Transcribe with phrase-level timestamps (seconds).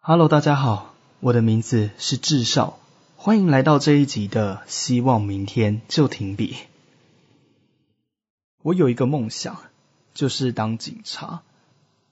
[0.00, 2.78] Hello，大家好，我的名字是智少，
[3.16, 6.56] 欢迎来到这一集的希望明天就停笔。
[8.68, 9.56] 我有一个梦想，
[10.12, 11.40] 就是当警察，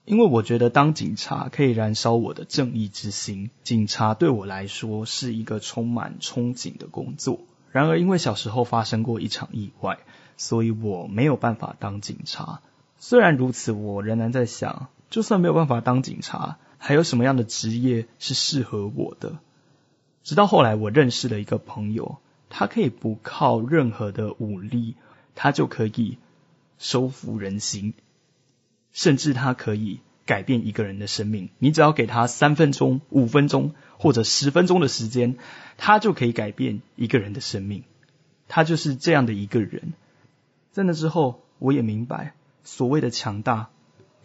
[0.06, 3.50] 因为我觉得当警察可以燃烧我的正义之心。
[3.62, 7.40] 警察对我来说是一个充满憧憬的工作。
[7.72, 9.98] 然而，因为小时候发生过一场意外，
[10.38, 12.62] 所以我没有办法当警察。
[12.98, 16.56] 虽然如此，我仍然在想，就算没有办法当警察。
[16.78, 19.40] 还有什么样的职业是适合我的？
[20.24, 22.16] 直到后来，我认识了一个朋友，
[22.48, 24.94] 他可以不靠任何的武力，
[25.34, 26.16] 他就可以
[26.78, 27.94] 收服人心，
[28.92, 31.50] 甚至他可以改变一个人的生命。
[31.58, 35.36] 你只要给他三分钟、五分钟或者十分钟的时间，
[35.76, 37.84] 他就可以改变一个人的生命。
[38.48, 39.92] 他就是这样的一个人。
[40.72, 43.70] 在那之后，我也明白，所谓的强大。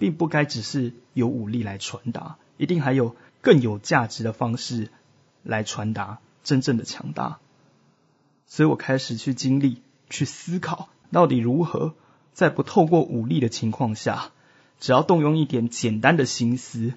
[0.01, 4.89] 并不该只是有武力来传达，一定还有更有价值的方式
[5.43, 7.37] 来传达真正的强大。
[8.47, 11.93] 所以我开始去经历、去思考，到底如何
[12.33, 14.31] 在不透过武力的情况下，
[14.79, 16.93] 只要动用一点简单的心思，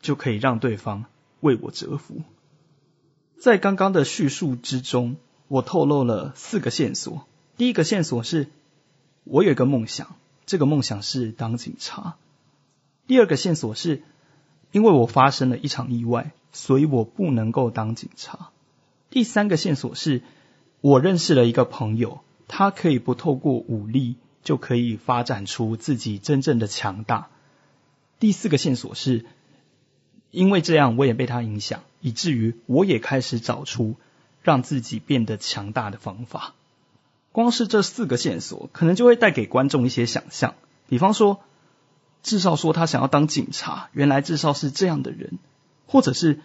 [0.00, 1.04] 就可以让对方
[1.40, 2.22] 为我折服。
[3.38, 5.16] 在刚刚的叙述之中，
[5.46, 7.26] 我透露了四个线索。
[7.56, 8.48] 第一个线索是，
[9.24, 10.16] 我有一个梦想，
[10.46, 12.16] 这个梦想是当警察。
[13.06, 14.02] 第二个线索是，
[14.72, 18.50] 因为我发生了一场意外，所以我不能够当警察。
[19.10, 20.22] 第三个线索是，
[20.80, 24.16] 我认识了一个朋友，他可以不透过武力
[24.48, 27.28] 就可以发展出自己真正的强大。
[28.18, 29.26] 第四个线索是，
[30.30, 33.96] 因为这样我也被他影响，以至于我也开始找出
[34.42, 36.54] 让自己变得强大的方法。
[37.30, 40.54] 光是这四个线索，可能就会带给观众一些想象，
[40.88, 41.40] 比方说。
[42.20, 45.38] 至少说他想要当警察，原来至少是这样的人，
[45.86, 46.40] 或者是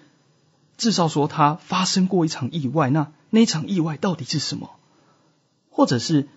[0.78, 4.70] 至少说他发生过一场意外，那那场意外到底是什么？
[5.72, 6.28] 或者是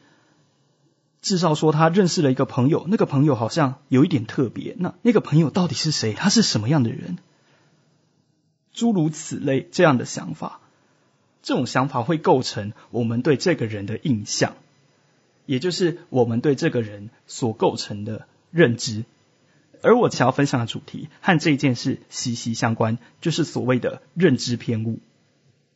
[1.26, 6.12] 至少说他认识了一个朋友，那个朋友好像有一点特别，那那个朋友到底是谁？
[6.12, 7.18] 他是什么样的人？
[8.72, 10.60] 诸如此类这样的想法，
[11.42, 14.54] 这种想法会构成我们对这个人的印象，
[15.46, 19.04] 也就是我们对这个人所构成的认知。
[19.82, 25.00] 而我想要分享的主题和这件事息息相关，就是所谓的认知偏误。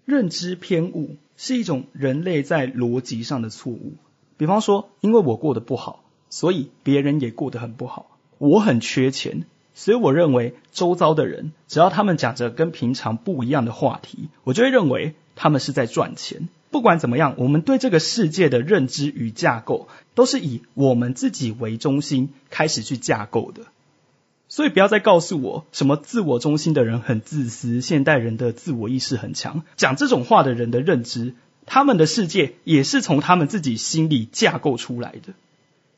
[0.04, 3.94] 认知偏误是一种人类在逻辑上的错误。
[4.40, 8.16] 比方说，因为我过得不好，所以别人也过得很不好。
[8.38, 16.48] 我很缺钱，所以我认为周遭的人，只要他们讲着跟平常不一样的话题，我就会认为他们是在赚钱。
[16.70, 23.64] 不管怎么样，我们对这个世界的认知与架构，都是以我们自己为中心开始去架构的。
[24.48, 29.64] 所以不要再告诉我什么自我中心的人很自私，现代人的自我意识很强。
[29.76, 31.34] 讲这种话的人的认知，
[31.66, 35.34] 他们的世界也是从他们自己心里架构出来的。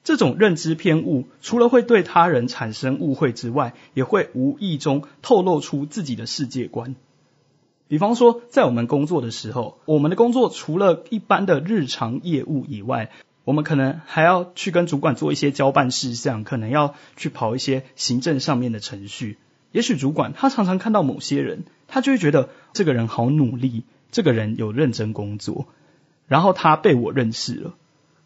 [0.05, 6.97] 这种认知偏误，除了会对他人产生误会之外，也会无意中透露出自己的世界观。
[7.87, 13.11] 比方说，在我们工作的时候，我们的工作除了一般的日常业务以外，
[13.44, 19.39] 我们可能还要去跟主管做一些交办事项，可能要去跑一些行政上面的程序。
[19.71, 25.67] 也许主管他常常看到某些人，他就会觉得这个人好努力，这个人有认真工作，
[26.28, 27.75] 然后他被我认识了。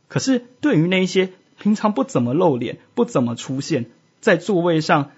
[0.09, 3.87] 可是对于那些平常不怎么露脸、不怎么出现
[4.21, 5.13] 在座位上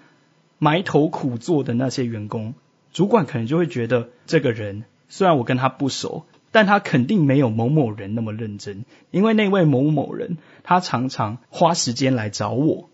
[0.57, 2.53] 埋头苦做的那些员工，
[2.93, 6.25] 主管可能就会觉得这个人虽然我跟他不熟。
[6.51, 12.89] 但他肯定没有某某人那么认真，因为那位某某人他常常花时间来找我。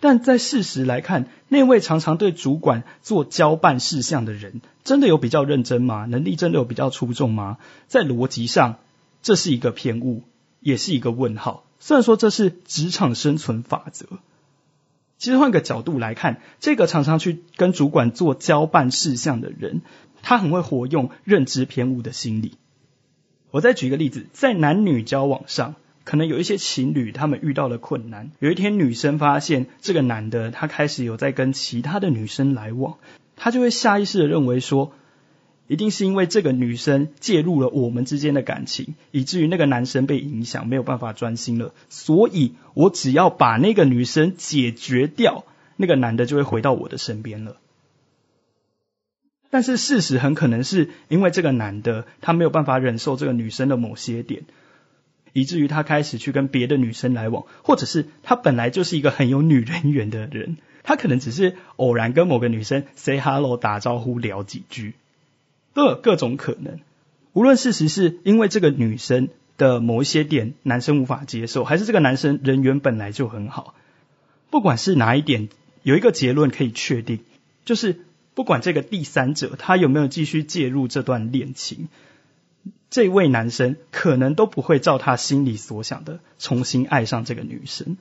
[0.00, 6.06] 但在事实来看，那位常常对主管做交办事项的人，真的有比较认真吗？
[6.06, 7.58] 能力真的有比较出众吗？
[7.86, 8.78] 在逻辑上，
[9.22, 10.22] 这是一个偏误，
[10.60, 11.64] 也是一个问号。
[11.78, 14.06] 虽然说这是职场生存法则，
[15.18, 19.82] 其实换个角度来看，这个常常去跟主管做交办事项的人。
[20.22, 22.58] 他很会活用认知偏误的心理。
[23.50, 25.76] 我再举一个例子，在男女交往上，
[26.10, 28.32] 可能有一些情侣他们遇到了困难。
[28.40, 32.96] 有一天，女生发现这个男的他开始有在跟其他的女生来往，
[33.36, 34.92] 他就会下意识的认为说，
[35.68, 41.72] 一定是因为这个女生介入了我们之间的感情，以至于那个男生被影响，没有办法专心了。
[41.88, 45.44] 所以我只要把那个女生解决掉，
[45.76, 47.58] 那个男的就会回到我的身边了。
[49.48, 54.42] 但是事实很可能是因为这个男的他没有办法忍受这个女生的某些点，
[55.32, 64.94] 以至于他开始去跟别的女生来往，或者是他本来就是一个很有女人缘的人，他可能只是偶然跟某个女生 say hello 打招呼聊几句，
[65.74, 66.80] 都有各种可能。
[67.32, 73.74] 无论事实是因为这个女生的某一些点男生无法接受，还是这个男生人缘本来就很好，
[74.50, 75.48] 不管是哪一点，
[75.82, 77.20] 有一个结论可以确定，
[77.64, 78.04] 就是。
[78.32, 81.88] 不管这个第三者他有没有继续介入这段恋情，
[82.90, 87.96] 这位男生可能都不会照他心里所想的重新爱上这个女生。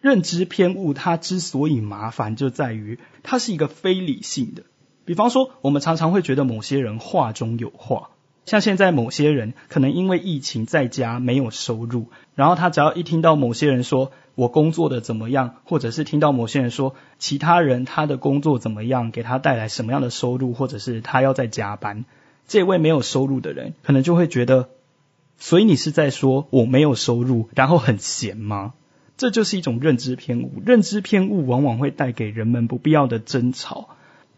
[0.00, 4.62] 认知偏误它之所以麻烦，就在于它是一个非理性的。
[5.04, 8.10] 比方说，我们常常会觉得某些人话中有话。
[8.44, 22.06] 像现在某些人可能因为疫情在家没有收入，然后他只要一听到某些人说我工作的怎么样，或者是听到某些人说其他人他的工作怎么样，给他带来什么样的收入，或者是他要在加班，
[22.48, 24.70] 这位没有收入的人可能就会觉得，
[25.36, 28.74] 所以你是在说我没有收入，然后很闲吗？
[29.16, 30.62] 这就是一种认知偏误。
[30.64, 33.90] 认知偏误往往会带给人们不必要的争吵，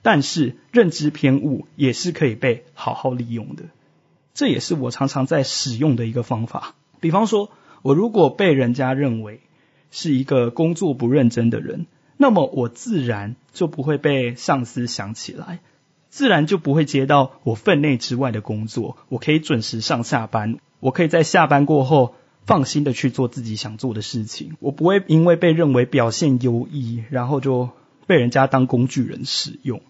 [0.03, 3.65] 但是认知偏误也是可以被好好利用的。
[4.35, 6.75] 这也是我常常在使用的一个方法。
[7.01, 7.51] 比方说，
[7.83, 9.41] 我如果被人家认为
[9.91, 11.87] 是一个工作不认真的人，
[12.17, 15.61] 那么我自然就不会被上司想起来，
[16.11, 18.99] 自然就不会接到我分内之外的工作。
[19.09, 22.15] 我可以准时上下班，我可以在下班过后
[22.45, 24.57] 放心的去做自己想做的事情。
[24.61, 27.71] 我不会因为被认为表现优异，然后就
[28.07, 29.81] 被人家当工具人使用，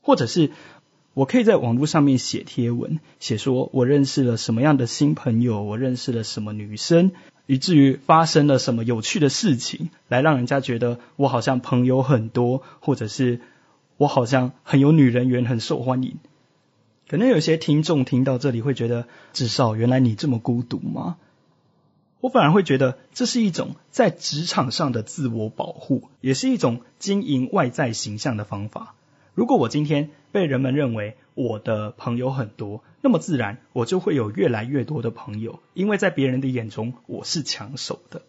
[0.00, 0.52] 或者是。
[1.14, 7.10] 我可以在网络上面写贴文，写说我认识了什么样的新朋友，我认识了什么女生，
[7.46, 13.40] 以至于发生了什么有趣的事情，来让人家觉得我好像朋友很多，或者是
[13.98, 16.16] 我好像很有女人缘，很受欢迎。
[17.08, 21.18] 可能有些听众听到这里会觉得，至少原来你这么孤独吗？
[22.20, 28.94] 我反而会觉得这是一种在职场上的自我保护，也是一种经营外在形象的方法。
[29.34, 38.22] 如果我今天被人们认为我的朋友很多，那么自然我就会有越来越多的朋友，因为在别人的眼中我是抢手的。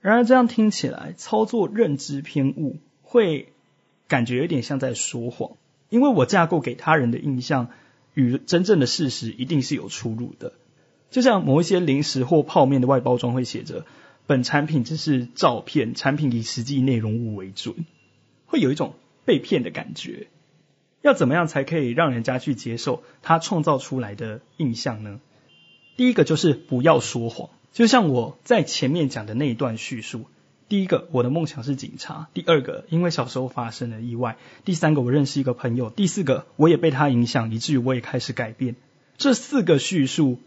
[0.00, 3.52] 然而这样听起来，操作认知偏误会
[4.08, 5.52] 感觉有点像在说谎，
[5.88, 7.68] 因为我架构给他人的印象
[8.14, 10.54] 与真正的事实一定是有出入的。
[11.10, 13.86] 就像某一些零食或泡面的外包装会写着
[14.26, 17.86] “本产品只是照片，产品以实际内容物为准”，
[18.46, 18.94] 会有一种。
[19.24, 20.28] 被骗的感觉，
[21.02, 25.20] 要怎么样才可以让人家去接受他创造出来的印象呢？
[25.98, 30.24] 第一个就是不要说谎，就像我在前面讲的那一段叙述。
[30.68, 38.76] 第一个，我的梦想是警察；第二个，因为小时候发生了意外；第三个，我认识一个朋友；第四个，我也被他影响，以至于我也开始改变。
[39.16, 40.38] 这四个叙述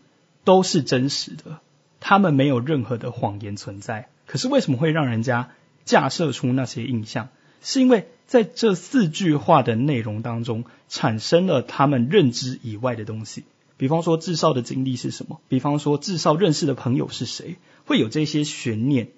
[0.43, 1.59] 都是真实的，
[1.99, 4.09] 他们没有任何的谎言存在。
[4.27, 5.49] 可是为什么会让人家
[5.85, 7.29] 架设出那些印象？
[7.63, 13.43] 是因为在这四句话的内容当中，产生了他们认知以外的东西。
[13.77, 15.41] 比方说，至少的经历是什么？
[15.47, 17.57] 比方说，至少认识的朋友是谁？
[17.85, 19.09] 会有这些悬念，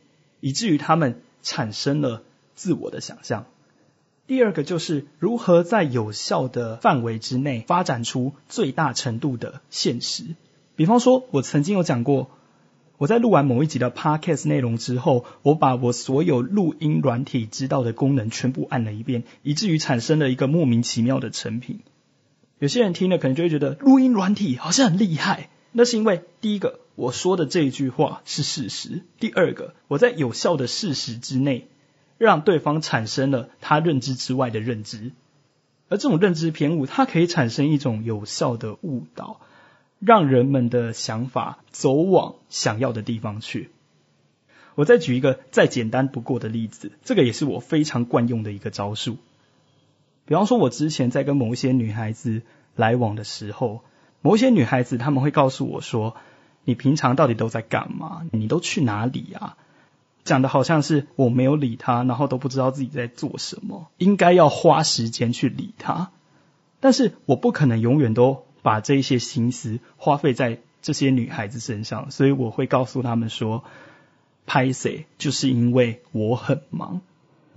[0.43, 2.21] 以至于他们产生了
[2.53, 3.45] 自我的想象。
[4.27, 10.35] 第二个就是如何在有效的范围之内发展出最大程度的现实。
[10.75, 12.29] 比方说，我曾经有讲过。
[12.97, 21.79] 我在录完某一集的 podcast 内容之后，我把我所有录音软体知道的功能全部按了一遍，以至于产生了一个莫名其妙的成品。
[22.59, 31.67] 有些人听了可能就会觉得录音软体好像很厉害，那是因为第一个我说的这一句话是事实，第二个我在有效的事实之内
[32.17, 35.11] 让对方产生了他认知之外的认知，
[35.89, 39.41] 而这种认知偏误，它可以产生一种有效的误导。
[40.05, 43.69] 让人们的想法走往想要的地方去。
[44.75, 49.15] 我再举一个再简单不过的例子，这个也是我非常惯用的一个招数。
[50.25, 52.41] 比方说，我之前在跟某一些女孩子
[52.75, 53.81] 来往的时候，
[54.23, 56.15] 某些女孩子他们会告诉我说
[56.65, 58.23] ：“你平常到底都在干嘛？
[58.31, 59.55] 你都去哪里啊？”
[60.25, 66.09] 讲的好像是我没有理她，然后都不知道自己在做什么，应该要花时间去理她。
[66.79, 68.45] 但是我不可能永远都。
[68.63, 73.65] 把这一些心思花费在这些女孩子身上，所以我会告诉他们说
[74.47, 75.05] ：“拍谁？
[75.17, 77.01] 就是因为我很忙。”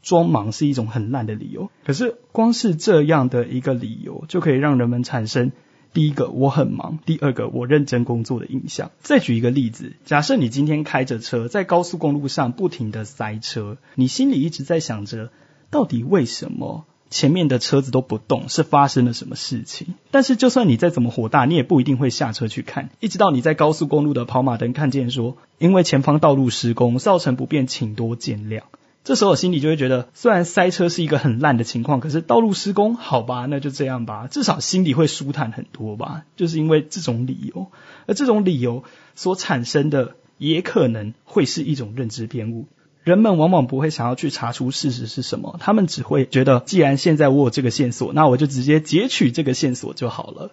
[0.02, 1.70] 装忙是一种很烂的理由。
[1.84, 5.52] 可是光是这样的一个理由，就可以让人们产生
[5.96, 8.90] 第一个我很忙，第二个我认真工作的印象。
[9.00, 15.30] 再举一个例子，假设你今天开着车在高速公路上不停的塞车，你心里一直在想着，
[15.70, 16.84] 到底为什么？
[17.08, 19.94] 前面的车子都不动，是发生了什么事情？
[20.10, 22.90] 但是就算你再怎么火大，你也不一定会下车去看。
[23.00, 28.64] 一直到你在高速公路的跑马灯看见说，因为前方道路施工造成不便，请多见谅。
[29.06, 36.24] 这时候我心里就会觉得，虽然塞车是一个很烂的情况，可是道路施工，好吧，那就这样吧，至少心里会舒坦很多吧。
[36.34, 37.68] 就是因为这种理由，
[38.06, 38.82] 而这种理由
[39.14, 42.66] 所产生的，也可能会是一种认知偏误。
[43.04, 50.50] 人们往往不会想要去查出事实是什么，他们只会觉得，既然现在我有这个线索，那我就直接截取这个线索就好了。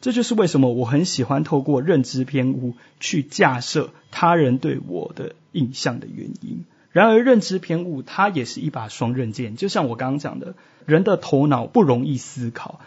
[0.00, 6.64] 这就是为什么我很喜欢透过认知偏误去架设他人对我的印象的原因。
[6.96, 10.54] 然而，认知偏误它也是一把双刃剑，就像我刚刚讲的，
[10.86, 12.80] 人的头脑不容易思考，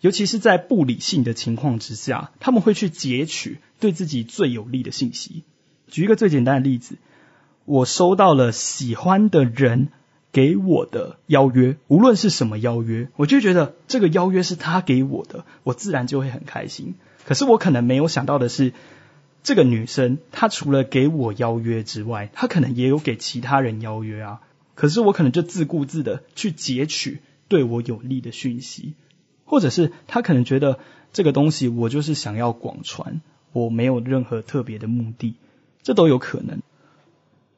[0.00, 5.44] 尤其是在不理性的情况之下，他们会去截取对自己最有利的信息。
[5.86, 6.96] 举一个最简单的例子。
[7.64, 9.90] 我收到了喜欢的人
[10.32, 16.96] 给我的邀约，无论是什么邀约，我就觉得这个邀约是他给我的，我自然就会很开心。
[17.24, 18.72] 可是我可能没有想到的是，
[19.42, 24.40] 这个女生她除了给我邀约之外，她可能也有给其他人邀约啊。
[24.74, 28.94] 可是我可能就自顾自的去截取对我有利的讯息，
[29.44, 30.78] 或者是她可能觉得
[31.12, 33.20] 这个东西我就是想要广传，
[33.52, 35.34] 我没有任何特别的目的，
[35.82, 36.62] 这都有可能。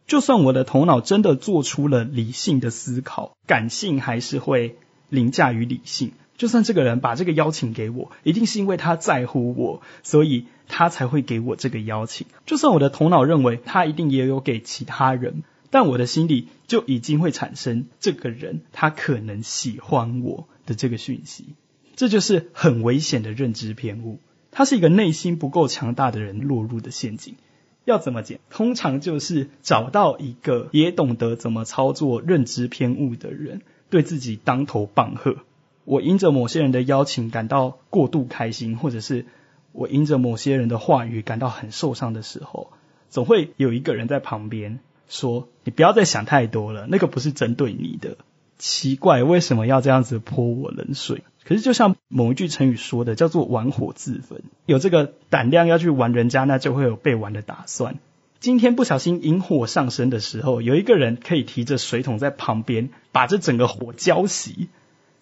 [0.06, 4.76] 就算我的头脑真的做出了理性的思考，感性还是会
[5.08, 6.12] 凌驾于理性。
[6.36, 12.26] 就算这个人把这个邀请给我，一定是因为他在乎我，所以他才会给我这个邀请。
[12.44, 21.54] 就算我的头脑认为他一定也有给其他人，但我的心里就已经会产生这个人他可能喜欢我的这个讯息。
[21.96, 24.18] 这就是很危险的认知偏误，
[24.50, 27.36] 它是一个内心不够强大的人落入的陷阱。
[27.84, 28.40] 要怎么解？
[28.50, 35.36] 通常就是找到一个也懂得怎么操作认知偏误的人，对自己当头棒喝。
[35.84, 39.26] 我因着某些人的邀请感到过度开心，或者是
[39.72, 42.72] 我因着某些人的话语感到很受伤的时候，
[43.10, 48.16] 总会有一个人在旁边说：“你不要再想太多了，那个不是针对你的。”
[48.56, 51.22] 奇怪，为什么要这样子泼我冷水？
[51.44, 54.42] 可是就像某一句成语说的，叫做玩火自焚。
[54.64, 57.98] 有这个胆量要去玩人家，那就会有被玩的打算。
[58.38, 64.68] 今天不小心引火上身的时候，有一个人可以提着水桶在旁边把这整个火浇熄，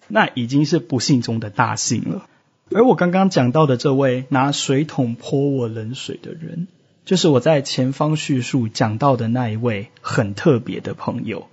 [0.07, 2.27] 那已经是不幸中的大幸了。
[2.71, 6.67] 而我刚刚讲到的这位拿水桶泼我冷水的人，
[7.05, 11.47] 就是我在前方叙述讲到的那一位很特别的朋友。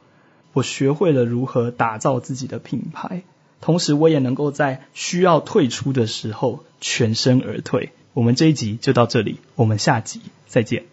[0.52, 3.22] 我学会了如何打造自己的品牌，
[3.60, 7.90] 同时我也能够在需要退出的时候全身而退。
[8.14, 10.84] 我们这一集就到这里，我们下集再见。